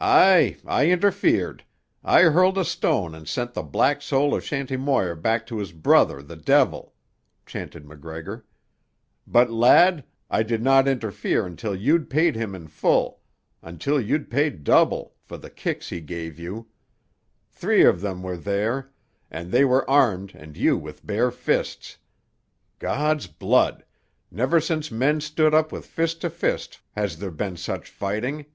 [0.00, 0.56] "Aye!
[0.64, 1.62] I interfered.
[2.02, 5.72] I hurled a stone and sent the black soul of Shanty Moir back to his
[5.72, 6.94] brother the devil!"
[7.44, 8.46] chanted MacGregor.
[9.26, 15.36] "But, lad, I did not interfere until you'd paid him in full—until you'd paid double—for
[15.36, 16.68] the kick he gave you.
[17.50, 18.92] Three of them there were,
[19.30, 21.98] and they were armed and you with bare fists!
[22.78, 23.84] God's blood!
[24.30, 28.46] Never since men stood up with fist to fist has there been such fighting.